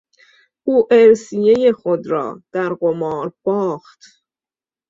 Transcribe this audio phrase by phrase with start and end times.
[0.63, 4.01] او ارثیهی خود را در قمار باخت.